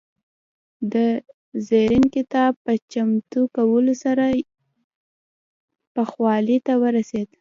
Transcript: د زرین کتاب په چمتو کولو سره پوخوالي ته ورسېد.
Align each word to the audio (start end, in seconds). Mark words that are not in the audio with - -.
د 0.93 0.95
زرین 1.67 2.05
کتاب 2.15 2.51
په 2.65 2.73
چمتو 2.91 3.41
کولو 3.55 3.93
سره 4.03 4.25
پوخوالي 5.93 6.57
ته 6.65 6.73
ورسېد. 6.83 7.27